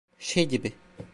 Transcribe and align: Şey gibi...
Şey 0.19 0.45
gibi... 0.47 0.73